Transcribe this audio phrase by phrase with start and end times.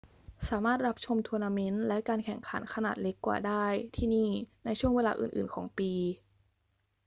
[0.49, 3.65] สามารถรับชมทัวร์นาเมนต์และการแข่งขันขนาดเล็กกว่าได้
[3.95, 4.29] ที่นี่
[4.65, 5.91] ในช่วงเวลาอื่น ๆ ของปี